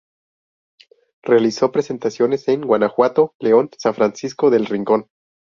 Realizó 1.21 1.71
presentaciones 1.71 2.47
en 2.47 2.61
Guanajuato, 2.63 3.35
León, 3.39 3.69
San 3.77 3.93
Francisco 3.93 4.49
del 4.49 4.65
Rincón. 4.65 5.05